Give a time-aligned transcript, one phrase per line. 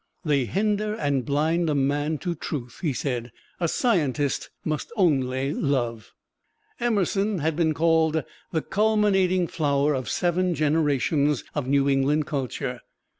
[0.25, 6.11] "They hinder and blind a man to truth," he said "a scientist must only love."
[6.79, 12.81] Emerson has been called the culminating flower of seven generations of New England culture.